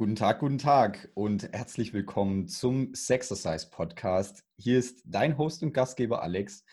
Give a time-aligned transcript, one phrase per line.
[0.00, 4.44] Guten Tag, guten Tag und herzlich willkommen zum Sexercise Podcast.
[4.56, 6.64] Hier ist dein Host und Gastgeber Alex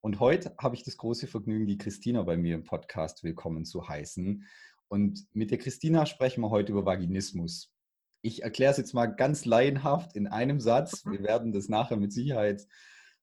[0.00, 3.88] und heute habe ich das große Vergnügen, die Christina bei mir im Podcast willkommen zu
[3.88, 4.44] heißen.
[4.88, 7.72] Und mit der Christina sprechen wir heute über Vaginismus.
[8.20, 11.06] Ich erkläre es jetzt mal ganz laienhaft in einem Satz.
[11.06, 12.66] Wir werden das nachher mit Sicherheit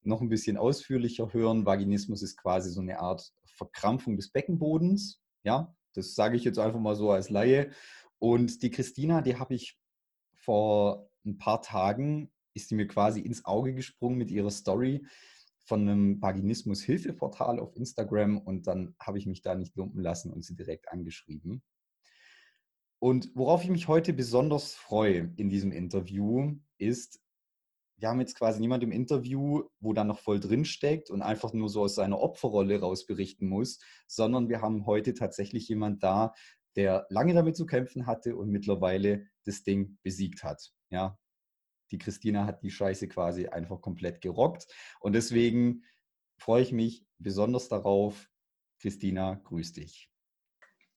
[0.03, 1.65] noch ein bisschen ausführlicher hören.
[1.65, 5.19] Vaginismus ist quasi so eine Art Verkrampfung des Beckenbodens.
[5.43, 7.71] Ja, das sage ich jetzt einfach mal so als Laie.
[8.20, 9.77] Und die Christina, die habe ich
[10.36, 15.05] vor ein paar Tagen, ist die mir quasi ins Auge gesprungen mit ihrer Story
[15.64, 20.43] von einem Vaginismus-Hilfeportal auf Instagram und dann habe ich mich da nicht lumpen lassen und
[20.43, 21.61] sie direkt angeschrieben.
[23.00, 27.21] Und worauf ich mich heute besonders freue in diesem Interview ist,
[27.97, 31.54] wir haben jetzt quasi niemand im Interview, wo da noch voll drin steckt und einfach
[31.54, 36.33] nur so aus seiner Opferrolle raus berichten muss, sondern wir haben heute tatsächlich jemand da,
[36.75, 40.72] der lange damit zu kämpfen hatte und mittlerweile das Ding besiegt hat.
[40.89, 41.17] Ja,
[41.92, 44.67] die Christina hat die Scheiße quasi einfach komplett gerockt
[45.00, 45.84] und deswegen
[46.38, 48.30] freue ich mich besonders darauf.
[48.81, 50.09] Christina, grüß dich.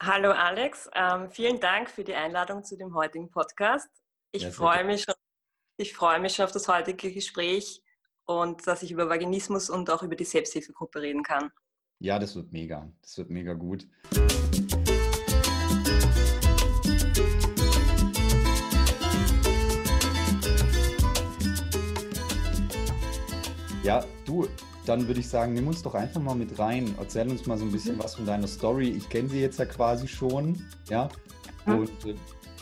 [0.00, 3.88] Hallo Alex, ähm, vielen Dank für die Einladung zu dem heutigen Podcast.
[4.32, 5.14] Ich ja, freue mich schon,
[5.76, 7.82] ich freue mich schon auf das heutige Gespräch
[8.24, 11.50] und dass ich über Vaginismus und auch über die Selbsthilfegruppe reden kann.
[12.00, 12.90] Ja, das wird mega.
[13.00, 13.86] Das wird mega gut.
[23.82, 24.46] Ja, du,
[24.86, 26.94] dann würde ich sagen, nimm uns doch einfach mal mit rein.
[27.00, 28.04] Erzähl uns mal so ein bisschen mhm.
[28.04, 28.90] was von deiner Story.
[28.90, 31.08] Ich kenne sie jetzt ja quasi schon, ja.
[31.66, 31.78] Mhm.
[31.78, 32.14] Und äh,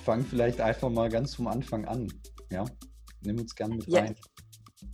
[0.02, 2.08] fang vielleicht einfach mal ganz vom Anfang an,
[2.50, 2.64] ja.
[3.20, 4.16] Nimm uns gerne mit rein.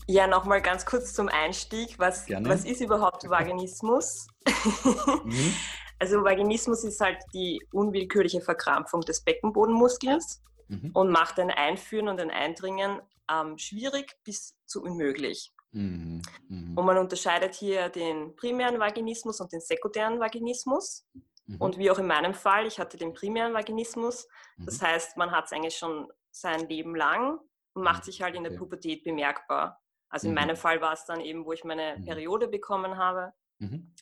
[0.08, 1.96] Ja, ja nochmal ganz kurz zum Einstieg.
[1.98, 4.26] Was, was ist überhaupt Vaginismus?
[5.24, 5.54] mhm.
[6.00, 10.90] Also Vaginismus ist halt die unwillkürliche Verkrampfung des Beckenbodenmuskels mhm.
[10.92, 15.52] und macht ein Einführen und ein Eindringen ähm, schwierig bis zu unmöglich.
[15.76, 16.22] Mhm.
[16.48, 16.78] Mhm.
[16.78, 21.06] Und man unterscheidet hier den primären Vaginismus und den sekundären Vaginismus.
[21.46, 21.60] Mhm.
[21.60, 24.26] Und wie auch in meinem Fall, ich hatte den primären Vaginismus.
[24.56, 24.86] Das mhm.
[24.86, 27.38] heißt, man hat es eigentlich schon sein Leben lang
[27.74, 29.80] und macht sich halt in der Pubertät bemerkbar.
[30.08, 33.32] Also in meinem Fall war es dann eben, wo ich meine Periode bekommen habe,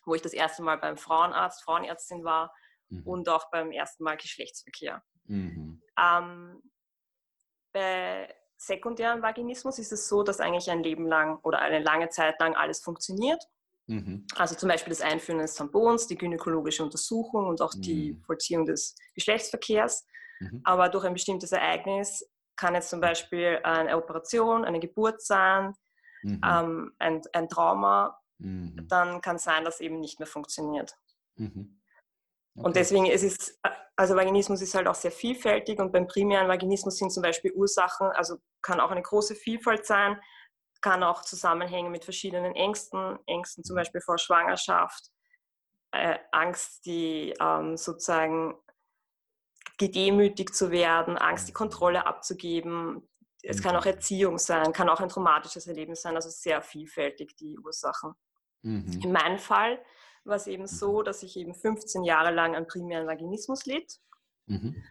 [0.05, 2.53] wo ich das erste Mal beim Frauenarzt, Frauenärztin war
[3.05, 5.03] und auch beim ersten Mal Geschlechtsverkehr.
[5.99, 6.63] Ähm,
[7.73, 12.39] bei sekundären Vaginismus ist es so, dass eigentlich ein Leben lang oder eine lange Zeit
[12.41, 13.43] lang alles funktioniert.
[13.87, 14.27] Mhm.
[14.37, 17.83] Also zum Beispiel das Einführen des Tampons, die gynäkologische Untersuchung und auch mhm.
[17.83, 20.07] die Vollziehung des Geschlechtsverkehrs.
[20.41, 20.61] Mhm.
[20.65, 22.27] Aber durch ein bestimmtes Ereignis
[22.57, 25.75] kann jetzt zum Beispiel eine Operation, eine Geburt sein,
[26.23, 26.41] mhm.
[26.45, 28.19] ähm, ein, ein, Trauma.
[28.39, 28.87] Mhm.
[28.89, 30.95] Dann kann es sein, dass eben nicht mehr funktioniert.
[31.37, 31.81] Mhm.
[32.57, 32.67] Okay.
[32.67, 33.59] Und deswegen es ist
[33.97, 38.09] also Vaginismus ist halt auch sehr vielfältig und beim primären Vaginismus sind zum Beispiel Ursachen,
[38.09, 40.21] also kann auch eine große Vielfalt sein,
[40.81, 45.11] kann auch zusammenhängen mit verschiedenen Ängsten, Ängsten zum Beispiel vor Schwangerschaft,
[45.93, 48.55] äh, Angst, die ähm, sozusagen
[49.79, 53.09] gedemütigt zu werden, Angst, die Kontrolle abzugeben.
[53.43, 53.93] Es kann auch mhm.
[53.93, 58.15] Erziehung sein, kann auch ein traumatisches Erlebnis sein, also sehr vielfältig die Ursachen.
[58.63, 59.01] Mhm.
[59.03, 59.79] In meinem Fall
[60.25, 63.99] war es eben so, dass ich eben 15 Jahre lang an primären Vaginismus litt.
[64.47, 64.83] Mhm.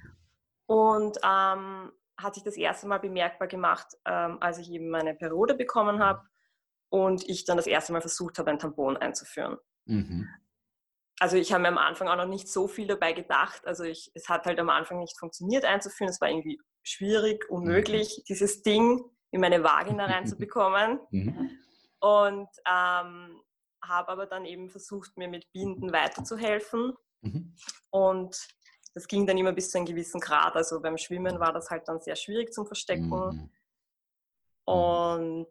[0.65, 5.55] Und ähm, hat sich das erste Mal bemerkbar gemacht, ähm, als ich eben meine Periode
[5.55, 6.21] bekommen habe
[6.89, 9.57] und ich dann das erste Mal versucht habe, ein Tampon einzuführen.
[9.85, 10.27] Mhm.
[11.19, 13.65] Also ich habe mir am Anfang auch noch nicht so viel dabei gedacht.
[13.65, 16.09] Also ich, es hat halt am Anfang nicht funktioniert einzuführen.
[16.09, 18.23] Es war irgendwie schwierig, unmöglich, mhm.
[18.27, 20.99] dieses Ding in meine Vagina reinzubekommen.
[21.11, 21.49] Mhm.
[21.99, 23.41] Und ähm,
[23.83, 26.93] habe aber dann eben versucht, mir mit Binden weiterzuhelfen.
[27.21, 27.55] Mhm.
[27.89, 28.47] Und
[28.93, 30.55] das ging dann immer bis zu einem gewissen Grad.
[30.55, 33.09] Also beim Schwimmen war das halt dann sehr schwierig zum Verstecken.
[33.09, 33.49] Mhm.
[34.65, 35.49] Und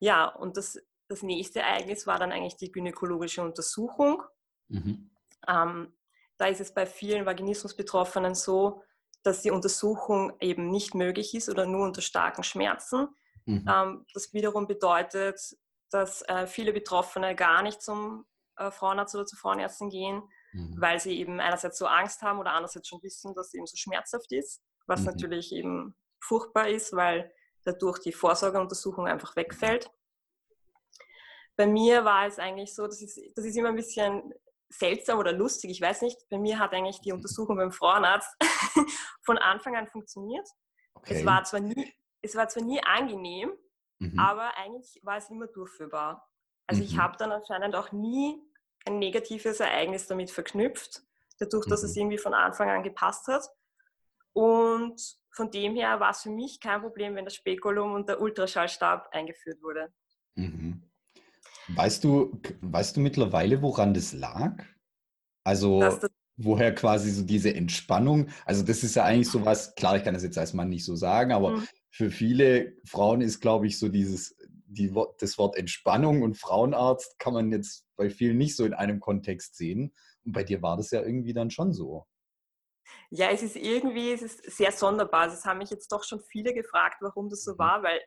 [0.00, 4.22] ja, und das, das nächste Ereignis war dann eigentlich die gynäkologische Untersuchung.
[4.68, 5.10] Mhm.
[5.46, 5.92] Ähm,
[6.36, 8.82] da ist es bei vielen Vaginismus-Betroffenen so,
[9.22, 13.08] dass die Untersuchung eben nicht möglich ist oder nur unter starken Schmerzen.
[13.44, 13.66] Mhm.
[13.68, 15.56] Ähm, das wiederum bedeutet,
[15.90, 18.26] dass äh, viele Betroffene gar nicht zum
[18.56, 20.76] äh, Frauenarzt oder zur Frauenärztin gehen, mhm.
[20.78, 23.76] weil sie eben einerseits so Angst haben oder andererseits schon wissen, dass es eben so
[23.76, 25.06] schmerzhaft ist, was mhm.
[25.06, 27.32] natürlich eben furchtbar ist, weil
[27.64, 29.90] dadurch die Vorsorgeuntersuchung einfach wegfällt.
[31.56, 34.32] Bei mir war es eigentlich so, das ist, das ist immer ein bisschen
[34.68, 36.18] seltsam oder lustig, ich weiß nicht.
[36.28, 38.34] Bei mir hat eigentlich die Untersuchung beim Frauenarzt
[39.22, 40.46] von Anfang an funktioniert.
[40.94, 41.14] Okay.
[41.14, 43.52] Es, war zwar nie, es war zwar nie angenehm,
[43.98, 44.18] Mhm.
[44.18, 46.28] Aber eigentlich war es immer durchführbar.
[46.66, 46.88] Also mhm.
[46.88, 48.40] ich habe dann anscheinend auch nie
[48.86, 51.02] ein negatives Ereignis damit verknüpft,
[51.38, 51.88] dadurch, dass mhm.
[51.88, 53.48] es irgendwie von Anfang an gepasst hat.
[54.32, 55.00] Und
[55.30, 59.08] von dem her war es für mich kein Problem, wenn das Spekulum und der Ultraschallstab
[59.12, 59.92] eingeführt wurde.
[60.34, 60.82] Mhm.
[61.68, 64.64] Weißt du, weißt du mittlerweile, woran das lag?
[65.44, 66.00] Also das
[66.38, 70.14] woher quasi so diese Entspannung, also das ist ja eigentlich so was, klar, ich kann
[70.14, 71.68] das jetzt als Mann nicht so sagen, aber mhm.
[71.90, 74.36] Für viele Frauen ist, glaube ich, so dieses,
[74.66, 79.00] die, das Wort Entspannung und Frauenarzt kann man jetzt bei vielen nicht so in einem
[79.00, 79.94] Kontext sehen.
[80.24, 82.06] Und bei dir war das ja irgendwie dann schon so.
[83.10, 85.22] Ja, es ist irgendwie, es ist sehr sonderbar.
[85.22, 87.58] Also es haben mich jetzt doch schon viele gefragt, warum das so mhm.
[87.58, 88.00] war, weil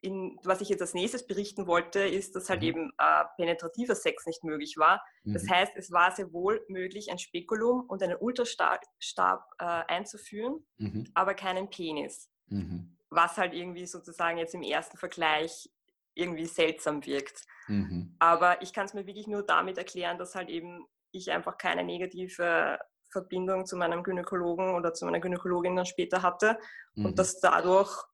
[0.00, 2.68] in, was ich jetzt als nächstes berichten wollte, ist, dass halt mhm.
[2.68, 5.02] eben äh, penetrativer Sex nicht möglich war.
[5.24, 5.32] Mhm.
[5.32, 8.82] Das heißt, es war sehr wohl möglich, ein Spekulum und einen Ultrastab
[9.58, 11.10] äh, einzuführen, mhm.
[11.14, 12.30] aber keinen Penis.
[12.46, 12.96] Mhm.
[13.10, 15.70] Was halt irgendwie sozusagen jetzt im ersten Vergleich
[16.14, 17.44] irgendwie seltsam wirkt.
[17.68, 18.14] Mhm.
[18.18, 21.84] Aber ich kann es mir wirklich nur damit erklären, dass halt eben ich einfach keine
[21.84, 22.78] negative
[23.10, 26.58] Verbindung zu meinem Gynäkologen oder zu meiner Gynäkologin dann später hatte
[26.96, 27.14] und mhm.
[27.14, 28.04] dass dadurch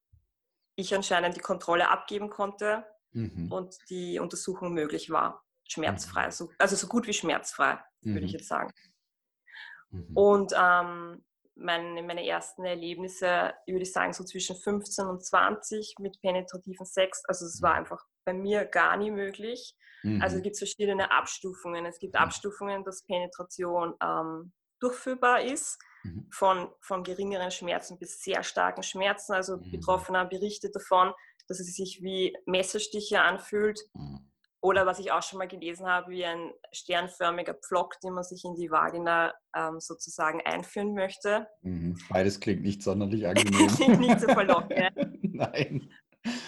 [0.76, 3.50] ich anscheinend die Kontrolle abgeben konnte mhm.
[3.50, 5.43] und die Untersuchung möglich war.
[5.65, 6.31] Schmerzfrei, mhm.
[6.33, 8.38] so, also so gut wie schmerzfrei, würde ich mhm.
[8.38, 8.73] jetzt sagen.
[9.91, 10.17] Mhm.
[10.17, 11.25] Und ähm,
[11.61, 17.23] meine, meine ersten Erlebnisse, würde ich sagen, so zwischen 15 und 20 mit penetrativen Sex.
[17.27, 17.79] Also es war mhm.
[17.79, 19.77] einfach bei mir gar nie möglich.
[20.21, 21.85] Also es gibt verschiedene Abstufungen.
[21.85, 26.27] Es gibt Abstufungen, dass Penetration ähm, durchführbar ist mhm.
[26.33, 29.33] von, von geringeren Schmerzen bis sehr starken Schmerzen.
[29.35, 29.71] Also mhm.
[29.71, 31.12] Betroffener berichtet davon,
[31.49, 33.81] dass es sich wie Messerstiche anfühlt.
[33.95, 34.30] Mhm.
[34.62, 38.45] Oder was ich auch schon mal gelesen habe, wie ein sternförmiger Pflock, den man sich
[38.45, 41.49] in die Vagina ähm, sozusagen einführen möchte.
[41.62, 41.99] Mhm.
[42.11, 43.69] Beides klingt nicht sonderlich angenehm.
[43.69, 44.93] klingt nicht so verlockend.
[45.23, 45.91] Nein.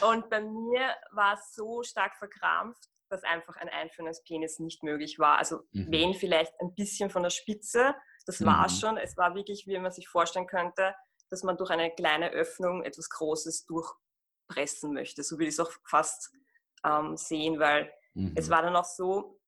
[0.07, 4.83] Und bei mir war es so stark verkrampft, dass einfach ein Einführen des Penis nicht
[4.83, 5.39] möglich war.
[5.39, 5.87] Also mhm.
[5.91, 7.95] wenn vielleicht ein bisschen von der Spitze,
[8.27, 8.47] das mhm.
[8.47, 8.99] war schon.
[8.99, 10.95] Es war wirklich, wie man sich vorstellen könnte,
[11.31, 15.23] dass man durch eine kleine Öffnung etwas Großes durchpressen möchte.
[15.23, 16.31] So würde ich es auch fast
[16.85, 18.33] ähm, sehen, weil mhm.
[18.37, 19.41] es war dann auch so,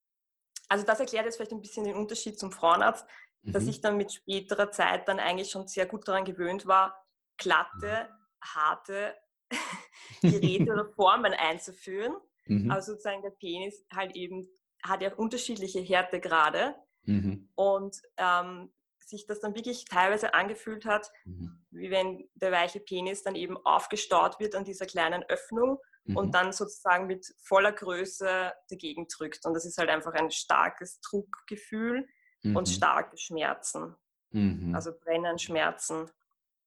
[0.69, 3.07] also das erklärt jetzt vielleicht ein bisschen den Unterschied zum Frauenarzt,
[3.43, 3.53] mhm.
[3.53, 7.05] dass ich dann mit späterer Zeit dann eigentlich schon sehr gut daran gewöhnt war,
[7.37, 8.09] glatte,
[8.43, 9.15] harte
[10.23, 12.15] Geräte oder Formen einzuführen.
[12.47, 12.71] Mhm.
[12.71, 14.49] Aber sozusagen der Penis halt eben
[14.83, 16.75] hat ja unterschiedliche Härtegrade.
[17.05, 17.49] Mhm.
[17.55, 18.73] Und ähm,
[19.07, 21.63] sich das dann wirklich teilweise angefühlt hat, mhm.
[21.71, 26.17] wie wenn der weiche Penis dann eben aufgestaut wird an dieser kleinen Öffnung mhm.
[26.17, 29.45] und dann sozusagen mit voller Größe dagegen drückt.
[29.47, 32.07] Und das ist halt einfach ein starkes Druckgefühl
[32.43, 32.57] mhm.
[32.57, 33.95] und starke Schmerzen.
[34.31, 34.75] Mhm.
[34.75, 36.11] Also Brennen, Schmerzen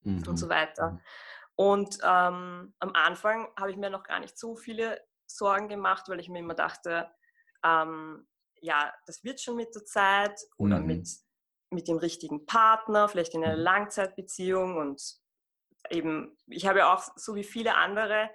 [0.03, 0.37] und mhm.
[0.37, 0.91] so weiter.
[0.91, 1.01] Mhm.
[1.55, 6.19] Und ähm, am Anfang habe ich mir noch gar nicht so viele Sorgen gemacht, weil
[6.19, 7.09] ich mir immer dachte,
[7.63, 8.27] ähm,
[8.61, 10.85] ja, das wird schon mit der Zeit oder mhm.
[10.85, 11.09] mit,
[11.71, 13.55] mit dem richtigen Partner, vielleicht in einer.
[13.55, 15.01] Langzeitbeziehung und
[15.89, 18.29] eben, ich habe ja auch so wie viele andere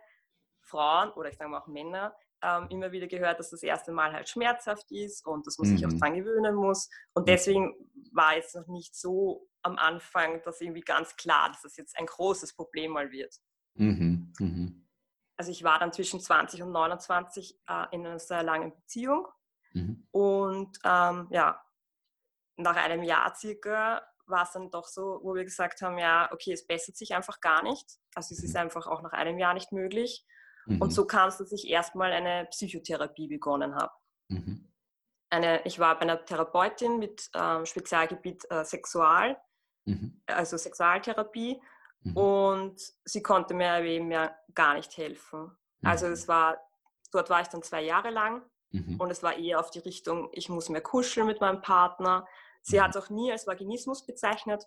[0.63, 4.13] Frauen oder ich sage mal auch Männer ähm, immer wieder gehört, dass das erste Mal
[4.13, 5.77] halt schmerzhaft ist und dass man mhm.
[5.77, 5.99] sich auch mhm.
[5.99, 6.89] dran gewöhnen muss.
[7.15, 7.75] Und deswegen
[8.13, 12.07] war jetzt noch nicht so am Anfang das irgendwie ganz klar, dass das jetzt ein
[12.07, 13.35] großes Problem mal wird.
[13.75, 14.33] Mhm.
[14.39, 14.89] Mhm.
[15.37, 19.27] Also ich war dann zwischen 20 und 29 äh, in einer sehr langen Beziehung
[19.75, 20.07] Mhm.
[20.11, 21.61] Und ähm, ja,
[22.57, 26.53] nach einem Jahr circa war es dann doch so, wo wir gesagt haben, ja, okay,
[26.53, 27.87] es bessert sich einfach gar nicht.
[28.15, 28.63] Also es ist mhm.
[28.63, 30.25] einfach auch nach einem Jahr nicht möglich.
[30.67, 30.81] Mhm.
[30.81, 33.93] Und so kam es, dass ich erstmal eine Psychotherapie begonnen habe.
[34.29, 34.73] Mhm.
[35.31, 39.37] Eine, ich war bei einer Therapeutin mit ähm, Spezialgebiet äh, Sexual,
[39.87, 40.23] mhm.
[40.27, 41.61] also Sexualtherapie.
[42.03, 42.17] Mhm.
[42.17, 45.57] Und sie konnte mir eben ja gar nicht helfen.
[45.85, 46.59] Also es war,
[47.11, 48.43] dort war ich dann zwei Jahre lang
[48.73, 48.97] Mhm.
[48.99, 52.27] Und es war eher auf die Richtung, ich muss mehr kuscheln mit meinem Partner.
[52.63, 52.83] Sie mhm.
[52.83, 54.67] hat es auch nie als Vaginismus bezeichnet.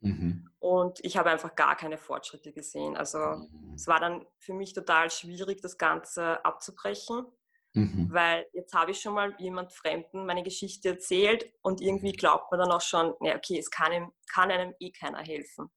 [0.00, 0.50] Mhm.
[0.64, 2.96] Und ich habe einfach gar keine Fortschritte gesehen.
[2.96, 3.74] Also mhm.
[3.74, 7.26] es war dann für mich total schwierig, das Ganze abzubrechen,
[7.74, 8.08] mhm.
[8.10, 12.16] weil jetzt habe ich schon mal jemand Fremden meine Geschichte erzählt und irgendwie mhm.
[12.16, 15.70] glaubt man dann auch schon, ja, okay, es kann, ihm, kann einem eh keiner helfen.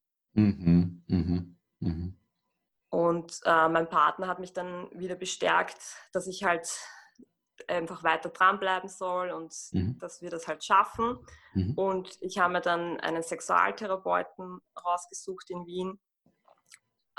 [2.87, 5.81] Und äh, mein Partner hat mich dann wieder bestärkt,
[6.13, 6.65] dass ich halt
[7.67, 9.97] einfach weiter dranbleiben soll und mhm.
[9.99, 11.17] dass wir das halt schaffen.
[11.53, 11.73] Mhm.
[11.73, 15.99] Und ich habe mir dann einen Sexualtherapeuten rausgesucht in Wien,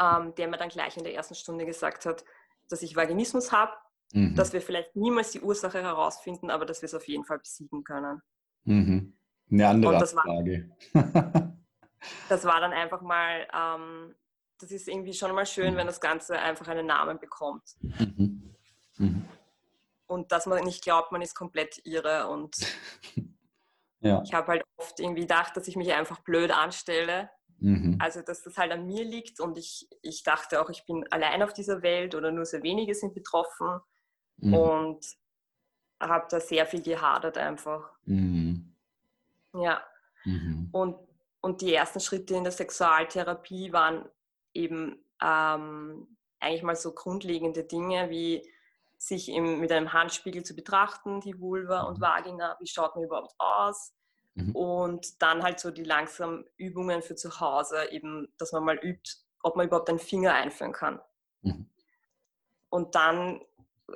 [0.01, 2.25] ähm, der mir dann gleich in der ersten Stunde gesagt hat,
[2.69, 3.73] dass ich Vaginismus habe,
[4.13, 4.35] mhm.
[4.35, 7.85] dass wir vielleicht niemals die Ursache herausfinden, aber dass wir es auf jeden Fall besiegen
[7.85, 8.23] können.
[8.65, 9.17] Mhm.
[9.51, 10.71] Eine andere das Frage.
[10.93, 11.57] War,
[12.29, 14.15] das war dann einfach mal, ähm,
[14.61, 17.77] das ist irgendwie schon mal schön, wenn das Ganze einfach einen Namen bekommt.
[18.99, 19.25] Mhm.
[20.09, 22.29] Und dass man nicht glaubt, man ist komplett irre.
[22.29, 22.57] Und
[24.01, 24.21] ja.
[24.25, 27.97] ich habe halt oft irgendwie gedacht, dass ich mich einfach blöd anstelle Mhm.
[27.99, 31.43] Also, dass das halt an mir liegt und ich, ich dachte auch, ich bin allein
[31.43, 33.81] auf dieser Welt oder nur sehr wenige sind betroffen
[34.37, 34.55] mhm.
[34.55, 35.07] und
[36.01, 37.91] habe da sehr viel gehadert einfach.
[38.05, 38.77] Mhm.
[39.55, 39.83] Ja.
[40.25, 40.69] Mhm.
[40.71, 40.97] Und,
[41.41, 44.09] und die ersten Schritte in der Sexualtherapie waren
[44.55, 48.49] eben ähm, eigentlich mal so grundlegende Dinge wie
[48.99, 52.03] sich im, mit einem Handspiegel zu betrachten, die Vulva und mhm.
[52.03, 53.95] Vagina, wie schaut man überhaupt aus,
[54.39, 54.55] Mhm.
[54.55, 59.17] Und dann halt so die langsamen Übungen für zu Hause, eben, dass man mal übt,
[59.43, 61.01] ob man überhaupt einen Finger einführen kann.
[61.43, 61.69] Mhm.
[62.71, 63.41] Und dann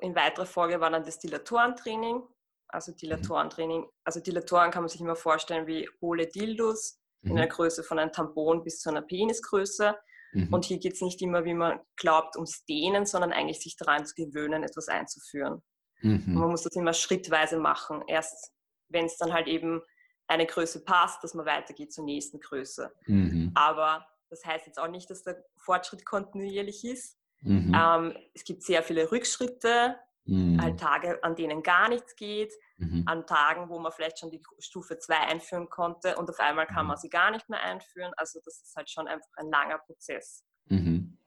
[0.01, 2.23] in weiterer Folge war dann das Dilatorentraining.
[2.67, 2.97] Also mhm.
[2.97, 7.31] Dilatorentraining, also Dilatoren kann man sich immer vorstellen wie hohle Dildos mhm.
[7.31, 9.97] in der Größe von einem Tampon bis zu einer Penisgröße.
[10.33, 10.53] Mhm.
[10.53, 14.05] Und hier geht es nicht immer, wie man glaubt, ums Dehnen, sondern eigentlich sich daran
[14.07, 15.63] zu gewöhnen, etwas einzuführen.
[16.05, 16.35] Mhm.
[16.35, 18.03] man muss das immer schrittweise machen.
[18.09, 18.53] Erst
[18.89, 19.81] wenn es dann halt eben
[20.27, 22.93] eine Größe passt, dass man weitergeht zur nächsten Größe.
[23.07, 23.53] Mhm.
[23.55, 27.19] Aber das heißt jetzt auch nicht, dass der Fortschritt kontinuierlich ist.
[27.41, 27.75] Mhm.
[27.75, 30.61] Ähm, es gibt sehr viele Rückschritte, mhm.
[30.61, 33.03] halt Tage, an denen gar nichts geht, mhm.
[33.07, 36.87] an Tagen, wo man vielleicht schon die Stufe 2 einführen konnte und auf einmal kann
[36.87, 37.01] man mhm.
[37.01, 38.13] sie gar nicht mehr einführen.
[38.17, 40.45] Also das ist halt schon einfach ein langer Prozess.
[40.67, 41.19] Mhm.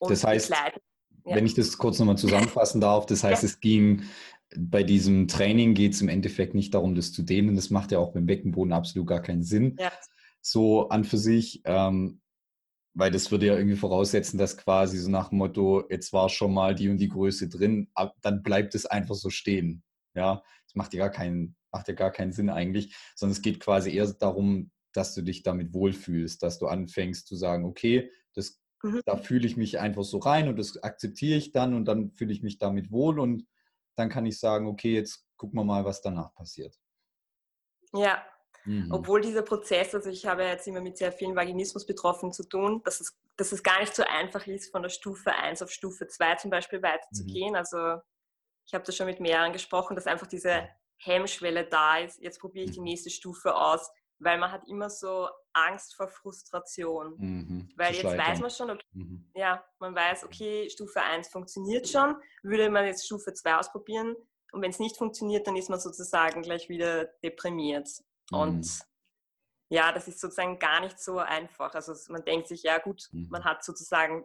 [0.00, 0.72] Das heißt, ja.
[1.24, 3.48] wenn ich das kurz nochmal zusammenfassen darf, das heißt, ja.
[3.48, 4.04] es ging
[4.56, 7.56] bei diesem Training geht es im Endeffekt nicht darum, das zu dehnen.
[7.56, 9.76] Das macht ja auch beim Beckenboden absolut gar keinen Sinn.
[9.78, 9.92] Ja.
[10.40, 12.20] So an für sich, ähm,
[12.94, 16.52] weil das würde ja irgendwie voraussetzen, dass quasi so nach dem Motto, jetzt war schon
[16.52, 19.82] mal die und die Größe drin, dann bleibt es einfach so stehen.
[20.14, 23.60] Ja, das macht ja gar keinen, macht ja gar keinen Sinn eigentlich, sondern es geht
[23.60, 28.60] quasi eher darum, dass du dich damit wohlfühlst, dass du anfängst zu sagen, okay, das,
[28.82, 29.00] mhm.
[29.06, 32.32] da fühle ich mich einfach so rein und das akzeptiere ich dann und dann fühle
[32.32, 33.46] ich mich damit wohl und
[33.96, 36.78] dann kann ich sagen, okay, jetzt gucken wir mal, was danach passiert.
[37.94, 38.22] Ja,
[38.64, 38.88] mhm.
[38.90, 43.00] obwohl dieser Prozess, also ich habe jetzt immer mit sehr vielen Vaginismus-Betroffenen zu tun, dass
[43.00, 46.36] es, dass es gar nicht so einfach ist, von der Stufe 1 auf Stufe 2
[46.36, 47.50] zum Beispiel weiterzugehen.
[47.50, 47.56] Mhm.
[47.56, 47.96] Also
[48.66, 52.20] ich habe da schon mit mehreren gesprochen, dass einfach diese Hemmschwelle da ist.
[52.22, 52.84] Jetzt probiere ich die mhm.
[52.84, 53.90] nächste Stufe aus
[54.24, 57.14] weil man hat immer so Angst vor Frustration.
[57.18, 59.30] Mhm, weil jetzt weiß man schon, okay, mhm.
[59.34, 64.16] ja, man weiß, okay, Stufe 1 funktioniert schon, würde man jetzt Stufe 2 ausprobieren
[64.52, 67.88] und wenn es nicht funktioniert, dann ist man sozusagen gleich wieder deprimiert.
[68.32, 68.38] Mhm.
[68.38, 68.80] Und
[69.70, 71.74] ja, das ist sozusagen gar nicht so einfach.
[71.74, 73.28] Also man denkt sich, ja gut, mhm.
[73.30, 74.24] man hat sozusagen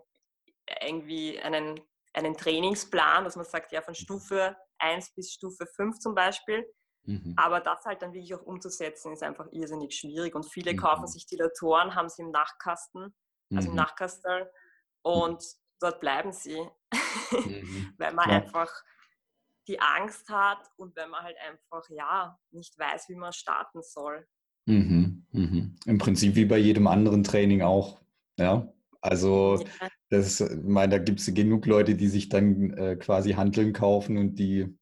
[0.81, 1.79] irgendwie einen,
[2.13, 3.95] einen Trainingsplan, dass man sagt, ja, von mhm.
[3.95, 6.65] Stufe 1 bis Stufe 5 zum Beispiel
[7.07, 7.33] Mhm.
[7.37, 10.35] Aber das halt dann wirklich auch umzusetzen, ist einfach irrsinnig schwierig.
[10.35, 10.77] Und viele mhm.
[10.77, 13.15] kaufen sich die Datoren, haben sie im Nachkasten,
[13.55, 13.75] also im.
[13.75, 14.51] Nachkastel,
[15.03, 15.41] und
[15.79, 16.69] dort bleiben sie,
[17.97, 18.35] weil man ja.
[18.37, 18.69] einfach
[19.67, 24.25] die Angst hat und wenn man halt einfach, ja, nicht weiß, wie man starten soll.
[24.65, 25.25] Mhm.
[25.85, 28.01] Im Prinzip wie bei jedem anderen Training auch,
[28.37, 28.71] ja.
[29.01, 29.87] Also, ja.
[30.09, 34.17] das, ich meine, da gibt es genug Leute, die sich dann äh, quasi Handeln kaufen
[34.17, 34.77] und die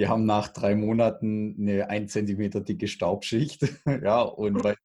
[0.00, 3.60] die haben nach drei Monaten eine ein Zentimeter dicke Staubschicht,
[4.02, 4.76] ja, und weil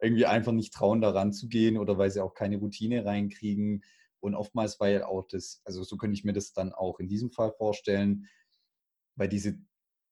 [0.00, 3.84] irgendwie einfach nicht trauen, daran zu gehen oder weil sie auch keine Routine reinkriegen.
[4.22, 7.30] Und oftmals, weil auch das, also so könnte ich mir das dann auch in diesem
[7.30, 8.28] Fall vorstellen,
[9.16, 9.58] weil diese,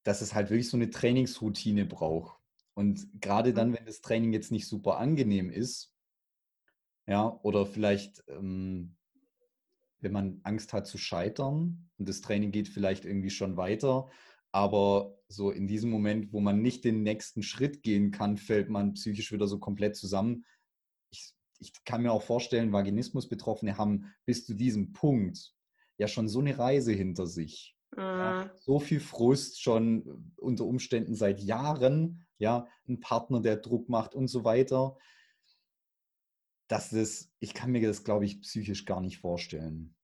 [0.03, 2.39] dass es halt wirklich so eine Trainingsroutine braucht.
[2.75, 3.75] Und gerade dann, mhm.
[3.75, 5.95] wenn das Training jetzt nicht super angenehm ist,
[7.07, 8.97] ja, oder vielleicht ähm,
[10.01, 14.09] wenn man Angst hat zu scheitern und das Training geht vielleicht irgendwie schon weiter,
[14.53, 18.95] aber so in diesem Moment, wo man nicht den nächsten Schritt gehen kann, fällt man
[18.95, 20.45] psychisch wieder so komplett zusammen.
[21.61, 25.55] Ich, kann mir auch vorstellen, Vaginismus-Betroffene haben bis zu diesem Punkt
[25.99, 27.77] ja schon so eine Reise hinter sich.
[27.93, 28.03] Mhm.
[28.03, 34.15] Ja, so viel Frust schon unter Umständen seit Jahren, ja, ein Partner, der Druck macht
[34.15, 34.97] und so weiter
[36.71, 39.97] dass das, ich kann mir das, glaube ich, psychisch gar nicht vorstellen.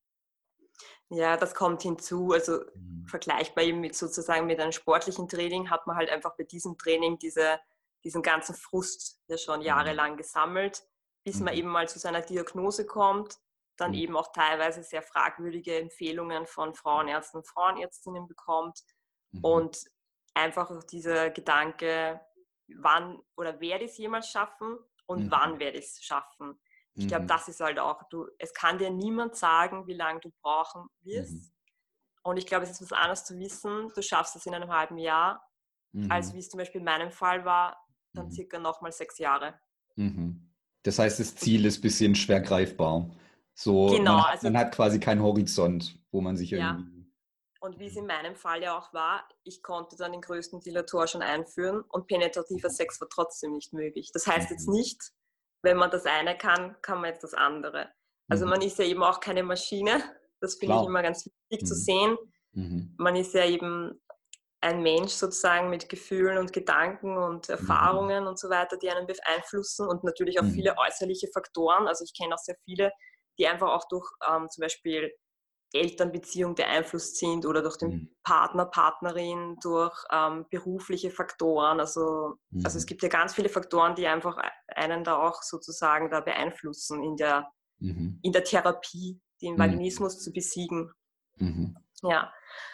[1.08, 2.32] Ja, das kommt hinzu.
[2.32, 3.06] Also mhm.
[3.06, 7.18] vergleichbar eben mit sozusagen mit einem sportlichen Training hat man halt einfach bei diesem Training
[7.18, 7.60] diese,
[8.02, 9.66] diesen ganzen Frust ja schon mhm.
[9.66, 10.84] jahrelang gesammelt,
[11.26, 11.46] bis mhm.
[11.46, 13.36] man eben mal zu seiner Diagnose kommt,
[13.76, 13.98] dann mhm.
[13.98, 18.80] eben auch teilweise sehr fragwürdige Empfehlungen von Frauenärzten und Frauenärztinnen bekommt
[19.32, 19.44] mhm.
[19.44, 19.78] und
[20.34, 22.20] einfach auch dieser Gedanke,
[22.78, 25.30] wann oder werde ich es jemals schaffen und mhm.
[25.32, 26.60] wann werde ich es schaffen.
[26.94, 27.08] Ich mhm.
[27.08, 30.86] glaube, das ist halt auch, du, es kann dir niemand sagen, wie lange du brauchen
[31.02, 31.32] wirst.
[31.32, 31.52] Mhm.
[32.22, 34.98] Und ich glaube, es ist was anderes zu wissen, du schaffst es in einem halben
[34.98, 35.44] Jahr,
[36.08, 36.34] als mhm.
[36.34, 37.76] wie es zum Beispiel in meinem Fall war,
[38.12, 38.30] dann mhm.
[38.30, 39.58] circa nochmal sechs Jahre.
[39.96, 40.45] Mhm.
[40.86, 43.10] Das heißt, das Ziel ist ein bisschen schwer greifbar.
[43.54, 46.96] So, genau, man, also, man hat quasi keinen Horizont, wo man sich irgendwie ja.
[47.60, 51.08] Und wie es in meinem Fall ja auch war, ich konnte dann den größten Dilator
[51.08, 54.10] schon einführen und penetrativer Sex war trotzdem nicht möglich.
[54.12, 54.74] Das heißt jetzt mhm.
[54.74, 55.10] nicht,
[55.62, 57.90] wenn man das eine kann, kann man jetzt das andere.
[58.28, 58.50] Also mhm.
[58.50, 60.00] man ist ja eben auch keine Maschine.
[60.40, 61.66] Das finde ich immer ganz wichtig mhm.
[61.66, 62.16] zu sehen.
[62.52, 62.94] Mhm.
[62.98, 64.00] Man ist ja eben
[64.60, 67.54] ein Mensch sozusagen mit Gefühlen und Gedanken und mhm.
[67.54, 70.52] Erfahrungen und so weiter, die einen beeinflussen und natürlich auch mhm.
[70.52, 71.86] viele äußerliche Faktoren.
[71.86, 72.90] Also ich kenne auch sehr viele,
[73.38, 75.12] die einfach auch durch ähm, zum Beispiel
[75.72, 78.16] Elternbeziehung beeinflusst sind oder durch den mhm.
[78.22, 81.80] Partner, Partnerin, durch ähm, berufliche Faktoren.
[81.80, 82.64] Also, mhm.
[82.64, 82.88] also es mhm.
[82.88, 87.48] gibt ja ganz viele Faktoren, die einfach einen da auch sozusagen da beeinflussen in der,
[87.78, 88.18] mhm.
[88.22, 89.58] in der Therapie, den mhm.
[89.58, 90.92] Vaginismus zu besiegen.
[92.02, 92.10] Mhm.
[92.10, 92.32] Ja,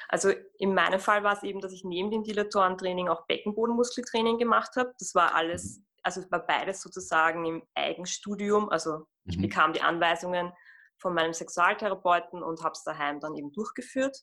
[0.09, 4.77] also in meinem Fall war es eben, dass ich neben dem Dilatorentraining auch Beckenbodenmuskeltraining gemacht
[4.77, 4.93] habe.
[4.99, 8.69] Das war alles, also es war beides sozusagen im Eigenstudium.
[8.69, 10.53] Also ich bekam die Anweisungen
[10.99, 14.17] von meinem Sexualtherapeuten und habe es daheim dann eben durchgeführt.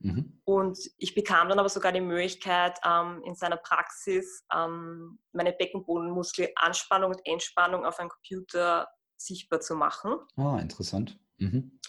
[0.00, 0.40] Mhm.
[0.44, 7.12] Und ich bekam dann aber sogar die Möglichkeit, ähm, in seiner Praxis ähm, meine Beckenbodenmuskelanspannung
[7.12, 10.16] und Entspannung auf einem Computer sichtbar zu machen.
[10.36, 11.18] Ah, interessant.
[11.38, 11.80] Mhm.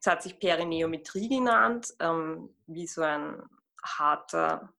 [0.00, 3.42] Es hat sich Perineometrie genannt, ähm, wie so ein
[3.82, 4.72] harter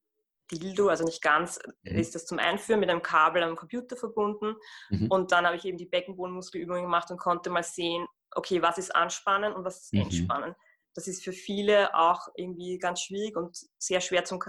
[0.52, 1.96] Dildo, also nicht ganz, mhm.
[1.96, 4.56] ist das zum Einführen mit einem Kabel am Computer verbunden.
[4.90, 5.08] Mhm.
[5.10, 8.96] Und dann habe ich eben die Beckenbodenmuskelübungen gemacht und konnte mal sehen, okay, was ist
[8.96, 10.02] Anspannen und was ist mhm.
[10.02, 10.56] Entspannen.
[10.96, 14.40] Das ist für viele auch irgendwie ganz schwierig und sehr schwer zum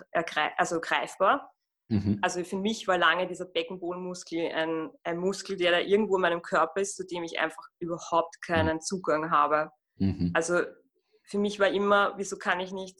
[0.57, 1.53] also greifbar.
[1.89, 2.19] Mhm.
[2.23, 6.41] Also für mich war lange dieser Beckenbodenmuskel ein, ein, Muskel, der da irgendwo in meinem
[6.41, 8.81] Körper ist, zu dem ich einfach überhaupt keinen mhm.
[8.81, 9.71] Zugang habe.
[10.01, 10.33] Mhm.
[10.35, 10.61] Also
[11.23, 12.97] für mich war immer, wieso kann ich nicht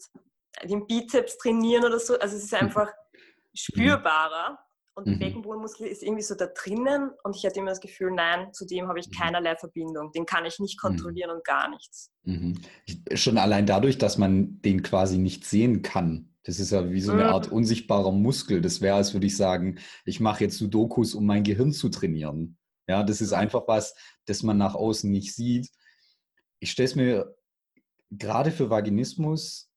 [0.63, 2.17] den Bizeps trainieren oder so?
[2.17, 3.17] Also es ist einfach mhm.
[3.53, 4.57] spürbarer.
[4.93, 5.11] Und mhm.
[5.11, 8.65] der Beckenbodenmuskel ist irgendwie so da drinnen und ich hatte immer das Gefühl, nein, zu
[8.65, 9.13] dem habe ich mhm.
[9.13, 10.11] keinerlei Verbindung.
[10.11, 10.87] Den kann ich nicht mhm.
[10.87, 11.37] kontrollieren mhm.
[11.37, 12.11] und gar nichts.
[12.23, 12.61] Mhm.
[13.13, 16.29] Schon allein dadurch, dass man den quasi nicht sehen kann.
[16.43, 17.57] Das ist ja wie so eine Art mhm.
[17.57, 18.61] unsichtbarer Muskel.
[18.61, 22.57] Das wäre, als würde ich sagen, ich mache jetzt Sudokus, um mein Gehirn zu trainieren.
[22.87, 25.69] Ja, das ist einfach was, das man nach außen nicht sieht.
[26.61, 27.35] Ich stelle es mir
[28.11, 29.71] gerade für Vaginismus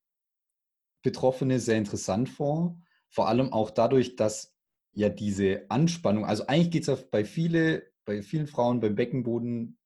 [1.03, 2.79] Betroffene sehr interessant vor.
[3.09, 4.55] Vor allem auch dadurch, dass
[4.92, 9.77] ja diese Anspannung, also eigentlich geht es ja bei, viele, bei vielen Frauen beim Beckenbodentraining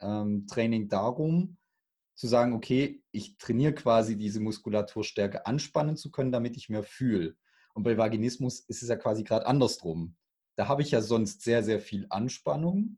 [0.00, 1.58] ähm, darum,
[2.14, 6.82] zu sagen, okay, ich trainiere quasi diese Muskulatur stärker anspannen zu können, damit ich mehr
[6.82, 7.36] fühle.
[7.74, 10.16] Und bei Vaginismus ist es ja quasi gerade andersrum.
[10.56, 12.96] Da habe ich ja sonst sehr, sehr viel Anspannung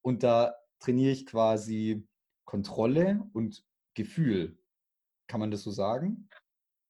[0.00, 2.08] und da trainiere ich quasi
[2.44, 4.58] Kontrolle und Gefühl.
[5.28, 6.28] Kann man das so sagen?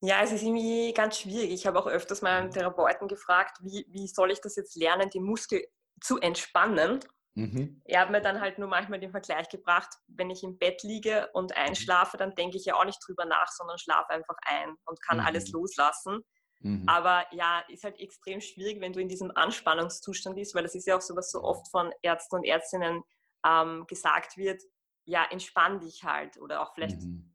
[0.00, 1.50] Ja, es ist irgendwie ganz schwierig.
[1.50, 5.22] Ich habe auch öfters meinen Therapeuten gefragt, wie, wie soll ich das jetzt lernen, den
[5.22, 5.64] Muskel
[6.00, 7.00] zu entspannen.
[7.34, 7.80] Mhm.
[7.84, 11.30] Er hat mir dann halt nur manchmal den Vergleich gebracht, wenn ich im Bett liege
[11.32, 11.56] und mhm.
[11.56, 15.18] einschlafe, dann denke ich ja auch nicht drüber nach, sondern schlafe einfach ein und kann
[15.18, 15.26] mhm.
[15.26, 16.20] alles loslassen.
[16.60, 16.88] Mhm.
[16.88, 20.86] Aber ja, ist halt extrem schwierig, wenn du in diesem Anspannungszustand bist, weil das ist
[20.86, 23.02] ja auch so, was so oft von Ärzten und Ärztinnen
[23.46, 24.62] ähm, gesagt wird,
[25.04, 27.34] ja, entspann dich halt oder auch vielleicht mhm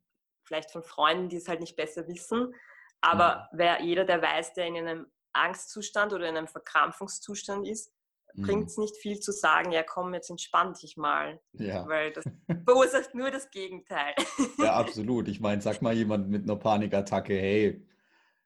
[0.50, 2.54] vielleicht von Freunden, die es halt nicht besser wissen.
[3.02, 3.58] Aber mhm.
[3.60, 7.94] wer, jeder, der weiß, der in einem Angstzustand oder in einem Verkrampfungszustand ist,
[8.34, 8.42] mhm.
[8.42, 11.40] bringt es nicht viel zu sagen, ja komm, jetzt entspann dich mal.
[11.54, 11.88] Ja.
[11.88, 12.26] Weil das
[12.66, 14.16] verursacht nur das Gegenteil.
[14.58, 15.30] Ja, absolut.
[15.30, 17.88] Ich meine, sag mal jemand mit einer Panikattacke, hey,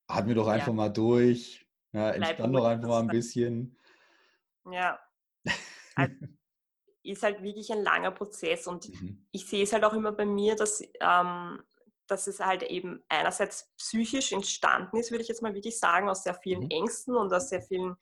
[0.08, 0.74] atme doch einfach ja.
[0.74, 1.66] mal durch.
[1.94, 3.80] Ja, entspann doch einfach mal ein bisschen.
[4.70, 5.00] Ja.
[5.96, 6.16] Also,
[7.04, 9.26] ist halt wirklich ein langer Prozess und mhm.
[9.32, 11.62] ich sehe es halt auch immer bei mir, dass ähm,
[12.08, 16.24] dass es halt eben einerseits psychisch entstanden ist, würde ich jetzt mal wirklich sagen, aus
[16.24, 16.70] sehr vielen mhm.
[16.70, 17.96] Ängsten und aus sehr vielen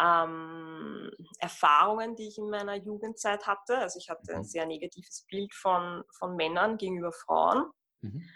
[0.00, 3.78] ähm, Erfahrungen, die ich in meiner Jugendzeit hatte.
[3.78, 4.44] Also ich hatte ein mhm.
[4.44, 7.70] sehr negatives Bild von, von Männern gegenüber Frauen.
[8.02, 8.28] Mhm.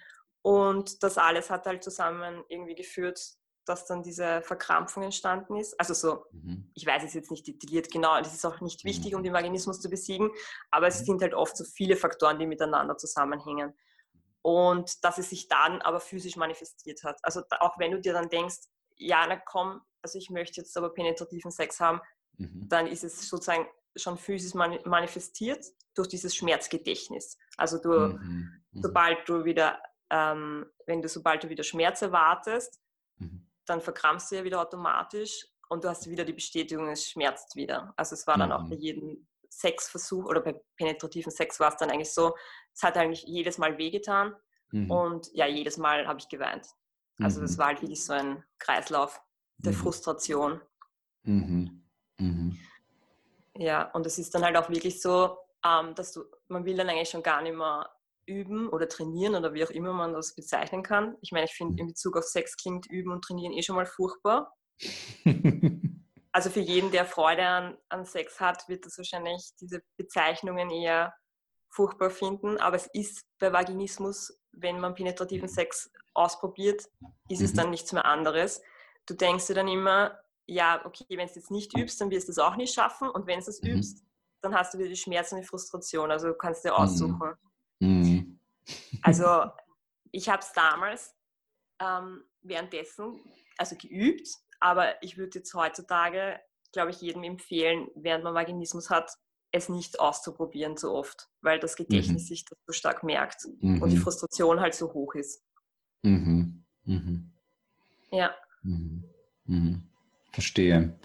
[0.43, 3.21] Und das alles hat halt zusammen irgendwie geführt,
[3.65, 5.79] dass dann diese Verkrampfung entstanden ist.
[5.79, 6.71] Also so, mhm.
[6.75, 9.25] ich weiß es jetzt nicht detailliert genau, das ist auch nicht wichtig, um mhm.
[9.25, 10.31] den Vaginismus zu besiegen,
[10.71, 11.05] aber es mhm.
[11.05, 13.75] sind halt oft so viele Faktoren, die miteinander zusammenhängen
[14.43, 17.19] und dass es sich dann aber physisch manifestiert hat.
[17.23, 18.57] Also auch wenn du dir dann denkst,
[18.97, 22.01] ja, na komm, also ich möchte jetzt aber penetrativen Sex haben,
[22.39, 22.69] mhm.
[22.69, 27.39] dann ist es sozusagen schon physisch manifestiert durch dieses Schmerzgedächtnis.
[27.57, 28.63] Also du, mhm.
[28.73, 28.83] Mhm.
[28.83, 32.82] sobald du wieder, ähm, wenn du sobald du wieder Schmerz erwartest, mhm.
[33.67, 37.95] Dann verkrampfst du ja wieder automatisch und du hast wieder die Bestätigung, es schmerzt wieder.
[37.97, 38.81] Also es war dann auch bei mhm.
[38.81, 42.35] jedem Sexversuch oder bei penetrativen Sex war es dann eigentlich so,
[42.75, 44.35] es hat eigentlich jedes Mal wehgetan
[44.71, 44.91] mhm.
[44.91, 46.67] und ja, jedes Mal habe ich geweint.
[47.19, 47.45] Also mhm.
[47.45, 49.21] das war halt wirklich so ein Kreislauf
[49.59, 49.77] der mhm.
[49.77, 50.61] Frustration.
[51.23, 51.85] Mhm.
[52.19, 52.59] Mhm.
[53.57, 56.89] Ja, und es ist dann halt auch wirklich so, ähm, dass du, man will dann
[56.89, 57.89] eigentlich schon gar nicht mehr
[58.27, 61.17] üben oder trainieren oder wie auch immer man das bezeichnen kann.
[61.21, 63.87] Ich meine, ich finde in Bezug auf Sex klingt üben und trainieren eh schon mal
[63.87, 64.55] furchtbar.
[66.33, 71.15] also für jeden, der Freude an, an Sex hat, wird das wahrscheinlich diese Bezeichnungen eher
[71.71, 72.59] furchtbar finden.
[72.59, 75.55] Aber es ist bei Vaginismus, wenn man penetrativen mhm.
[75.55, 76.87] Sex ausprobiert,
[77.29, 77.45] ist mhm.
[77.45, 78.63] es dann nichts mehr anderes.
[79.07, 82.29] Du denkst dir dann immer, ja, okay, wenn du es jetzt nicht übst, dann wirst
[82.29, 83.09] du es auch nicht schaffen.
[83.09, 83.71] Und wenn du es mhm.
[83.71, 84.05] übst,
[84.43, 86.11] dann hast du wieder die Schmerzen und die Frustration.
[86.11, 86.77] Also du kannst dir mhm.
[86.77, 87.33] aussuchen.
[87.81, 88.12] Mhm.
[89.03, 89.27] Also
[90.13, 91.15] ich habe es damals
[91.81, 93.21] ähm, währenddessen,
[93.59, 94.29] also geübt,
[94.61, 96.41] aber ich würde jetzt heutzutage,
[96.73, 99.13] glaube ich, jedem empfehlen, während man Vaginismus hat,
[99.53, 102.27] es nicht auszuprobieren so oft, weil das Gedächtnis mhm.
[102.27, 103.83] sich das so stark merkt mhm.
[103.83, 105.43] und die Frustration halt so hoch ist.
[106.03, 106.65] Mhm.
[106.85, 107.33] mhm.
[108.11, 108.35] Ja.
[108.63, 109.05] Mhm.
[109.45, 109.83] Mhm.
[110.33, 110.99] Verstehe.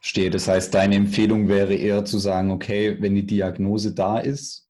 [0.00, 0.30] Verstehe.
[0.30, 4.65] Das heißt, deine Empfehlung wäre eher zu sagen, okay, wenn die Diagnose da ist,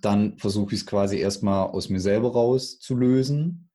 [0.00, 3.70] dann versuche ich es quasi erstmal aus mir selber rauszulösen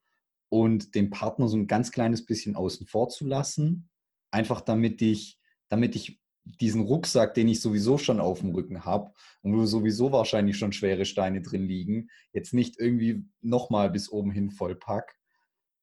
[0.50, 3.90] und den Partner so ein ganz kleines bisschen außen vor zu lassen,
[4.32, 5.40] einfach damit ich,
[5.70, 10.12] damit ich diesen Rucksack, den ich sowieso schon auf dem Rücken habe und wo sowieso
[10.12, 15.16] wahrscheinlich schon schwere Steine drin liegen, jetzt nicht irgendwie nochmal bis oben hin vollpack.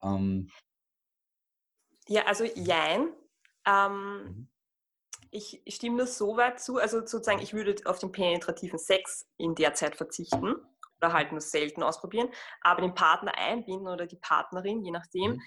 [0.03, 0.51] Ähm,
[2.09, 3.09] ja, also jein.
[3.67, 4.49] Ähm, mhm.
[5.31, 9.55] Ich, stimme nur so weit zu, also sozusagen, ich würde auf den penetrativen Sex in
[9.55, 10.57] der Zeit verzichten
[10.99, 12.29] oder halt nur selten ausprobieren.
[12.61, 15.43] Aber den Partner einbinden oder die Partnerin, je nachdem, mhm.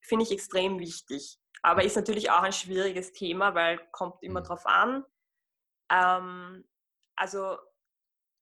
[0.00, 1.38] finde ich extrem wichtig.
[1.62, 4.44] Aber ist natürlich auch ein schwieriges Thema, weil kommt immer mhm.
[4.44, 5.04] drauf an.
[5.90, 6.68] Ähm,
[7.16, 7.56] also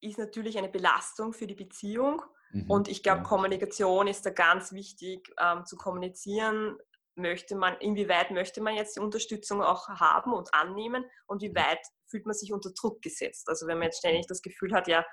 [0.00, 2.22] ist natürlich eine Belastung für die Beziehung.
[2.50, 2.70] Mhm.
[2.70, 3.22] Und ich glaube.
[3.22, 6.78] Kommunikation ist da ganz wichtig ähm, zu kommunizieren.
[7.16, 11.80] Möchte man, inwieweit möchte man jetzt die Unterstützung auch haben und annehmen und wie weit
[12.06, 13.48] fühlt man sich unter Druck gesetzt?
[13.48, 15.04] Also wenn man jetzt ständig das Gefühl hat, ja,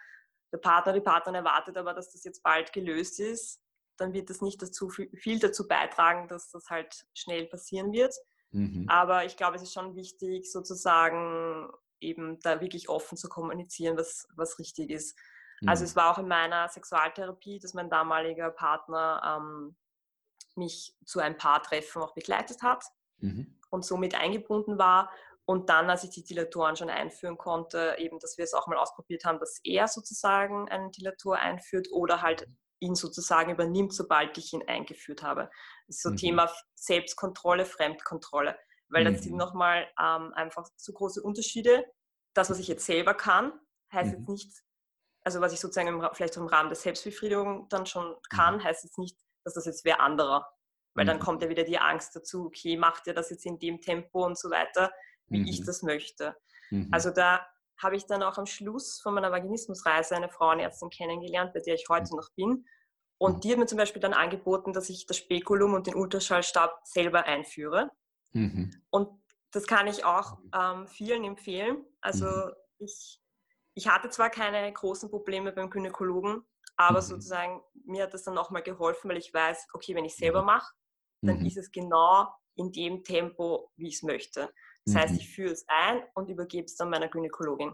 [0.51, 3.61] der Partner, die Partnerin erwartet aber, dass das jetzt bald gelöst ist,
[3.97, 8.13] dann wird das nicht dazu viel dazu beitragen, dass das halt schnell passieren wird.
[8.51, 8.85] Mhm.
[8.87, 14.27] Aber ich glaube, es ist schon wichtig, sozusagen eben da wirklich offen zu kommunizieren, was,
[14.35, 15.17] was richtig ist.
[15.17, 15.69] Also mhm.
[15.69, 19.75] Also es war auch in meiner Sexualtherapie, dass mein damaliger Partner ähm,
[20.57, 22.83] mich zu ein paar Treffen auch begleitet hat
[23.17, 23.59] mhm.
[23.69, 25.11] und somit eingebunden war.
[25.45, 28.77] Und dann, als ich die Dilatoren schon einführen konnte, eben, dass wir es auch mal
[28.77, 32.47] ausprobiert haben, dass er sozusagen einen Dilator einführt oder halt
[32.79, 35.49] ihn sozusagen übernimmt, sobald ich ihn eingeführt habe.
[35.87, 36.17] Das ist so mhm.
[36.17, 38.57] Thema Selbstkontrolle, Fremdkontrolle,
[38.89, 39.13] weil mhm.
[39.13, 41.85] das sind nochmal ähm, einfach so große Unterschiede.
[42.33, 43.53] Das, was ich jetzt selber kann,
[43.91, 44.17] heißt mhm.
[44.19, 44.63] jetzt nicht,
[45.23, 48.63] also was ich sozusagen im, vielleicht im Rahmen der Selbstbefriedigung dann schon kann, mhm.
[48.63, 50.47] heißt jetzt nicht, dass das jetzt wer anderer.
[50.95, 51.21] Weil dann mhm.
[51.21, 54.37] kommt ja wieder die Angst dazu, okay, macht ihr das jetzt in dem Tempo und
[54.37, 54.91] so weiter
[55.27, 55.47] wie mhm.
[55.47, 56.35] ich das möchte.
[56.69, 56.89] Mhm.
[56.91, 57.45] Also da
[57.77, 61.85] habe ich dann auch am Schluss von meiner Vaginismusreise eine Frauenärztin kennengelernt, bei der ich
[61.89, 62.17] heute mhm.
[62.17, 62.65] noch bin.
[63.17, 63.39] Und mhm.
[63.41, 67.25] die hat mir zum Beispiel dann angeboten, dass ich das Spekulum und den Ultraschallstab selber
[67.25, 67.91] einführe.
[68.33, 68.71] Mhm.
[68.89, 69.09] Und
[69.51, 71.85] das kann ich auch ähm, vielen empfehlen.
[72.01, 72.27] Also
[72.79, 73.21] ich,
[73.75, 76.43] ich hatte zwar keine großen Probleme beim Gynäkologen,
[76.75, 77.05] aber mhm.
[77.05, 80.73] sozusagen mir hat das dann nochmal geholfen, weil ich weiß, okay, wenn ich selber mache,
[81.21, 84.49] dann ist es genau in dem Tempo, wie ich es möchte.
[84.85, 84.99] Das mhm.
[84.99, 87.73] heißt, ich führe es ein und übergebe es dann meiner Gynäkologin.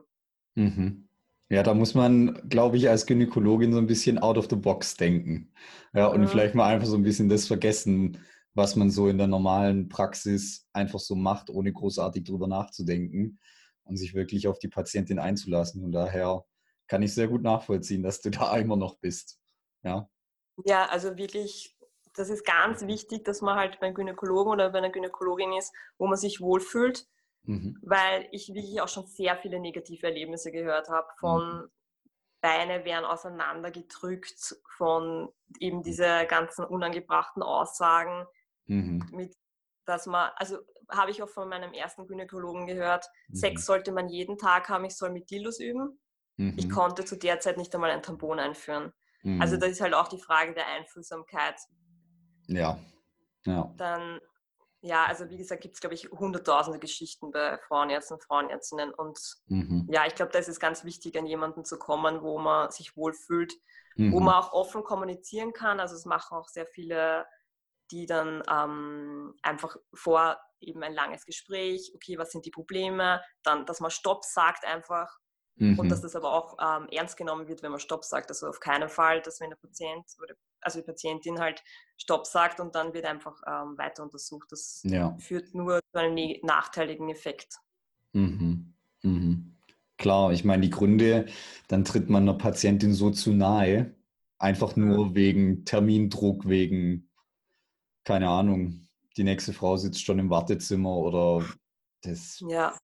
[0.55, 1.09] Mhm.
[1.49, 4.95] Ja, da muss man, glaube ich, als Gynäkologin so ein bisschen out of the box
[4.95, 5.51] denken.
[5.93, 6.27] Ja, und mhm.
[6.27, 8.19] vielleicht mal einfach so ein bisschen das vergessen,
[8.53, 13.39] was man so in der normalen Praxis einfach so macht, ohne großartig drüber nachzudenken
[13.83, 15.83] und sich wirklich auf die Patientin einzulassen.
[15.83, 16.45] Und daher
[16.89, 19.39] kann ich sehr gut nachvollziehen, dass du da immer noch bist.
[19.83, 20.09] Ja.
[20.65, 21.79] Ja, also wirklich
[22.19, 26.07] das ist ganz wichtig, dass man halt beim Gynäkologen oder bei einer Gynäkologin ist, wo
[26.07, 27.07] man sich wohlfühlt,
[27.43, 27.77] mhm.
[27.81, 31.69] weil ich wirklich auch schon sehr viele negative Erlebnisse gehört habe von mhm.
[32.41, 38.25] Beine werden auseinandergedrückt, von eben diese ganzen unangebrachten Aussagen,
[38.65, 39.05] mhm.
[39.11, 39.35] mit,
[39.85, 40.57] dass man, also
[40.89, 43.35] habe ich auch von meinem ersten Gynäkologen gehört, mhm.
[43.35, 45.99] Sex sollte man jeden Tag haben, ich soll mit Dildos üben.
[46.55, 46.71] Ich mhm.
[46.71, 48.93] konnte zu der Zeit nicht einmal ein Tampon einführen.
[49.39, 51.55] Also das ist halt auch die Frage der Einfühlsamkeit.
[52.47, 52.79] Ja.
[53.45, 53.73] ja.
[53.75, 54.21] Dann,
[54.79, 58.93] ja, also wie gesagt, gibt es, glaube ich, hunderttausende Geschichten bei Frauenärzten und Frauenärztinnen.
[58.93, 59.87] Und mhm.
[59.91, 62.95] ja, ich glaube, da ist es ganz wichtig, an jemanden zu kommen, wo man sich
[62.95, 63.53] wohlfühlt,
[63.97, 64.13] mhm.
[64.13, 65.81] wo man auch offen kommunizieren kann.
[65.81, 67.25] Also es machen auch sehr viele,
[67.91, 73.65] die dann ähm, einfach vor eben ein langes Gespräch, okay, was sind die Probleme, dann,
[73.65, 75.18] dass man Stopp sagt einfach,
[75.59, 75.77] Mhm.
[75.77, 78.29] Und dass das aber auch ähm, ernst genommen wird, wenn man Stopp sagt.
[78.29, 81.63] Also auf keinen Fall, dass wenn der Patient oder also die Patientin halt
[81.97, 84.51] Stopp sagt und dann wird einfach ähm, weiter untersucht.
[84.51, 85.15] Das ja.
[85.19, 87.57] führt nur zu einem ne-, nachteiligen Effekt.
[88.13, 88.73] Mhm.
[89.03, 89.55] Mhm.
[89.97, 91.27] Klar, ich meine, die Gründe,
[91.67, 93.93] dann tritt man einer Patientin so zu nahe,
[94.37, 95.15] einfach nur mhm.
[95.15, 97.09] wegen Termindruck, wegen,
[98.05, 101.45] keine Ahnung, die nächste Frau sitzt schon im Wartezimmer oder
[102.01, 102.77] Das ist ja.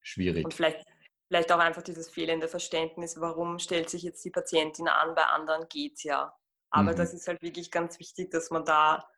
[0.00, 0.44] schwierig.
[0.44, 0.84] Und vielleicht,
[1.28, 5.66] vielleicht auch einfach dieses fehlende Verständnis, warum stellt sich jetzt die Patientin an, bei anderen
[5.68, 6.34] geht es ja.
[6.70, 6.96] Aber mhm.
[6.96, 9.08] das ist halt wirklich ganz wichtig, dass man da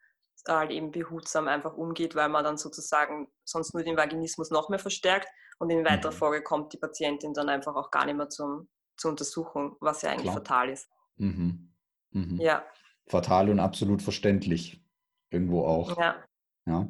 [0.46, 4.78] halt eben behutsam einfach umgeht, weil man dann sozusagen sonst nur den Vaginismus noch mehr
[4.78, 6.16] verstärkt und in weiterer mhm.
[6.16, 10.10] Folge kommt die Patientin dann einfach auch gar nicht mehr zum, zur Untersuchung, was ja
[10.10, 10.36] eigentlich Klar.
[10.36, 10.88] fatal ist.
[11.16, 11.74] Mhm.
[12.10, 12.40] Mhm.
[12.40, 12.64] Ja.
[13.06, 14.82] Fatal und absolut verständlich.
[15.30, 15.98] Irgendwo auch.
[15.98, 16.24] Ja.
[16.66, 16.88] ja.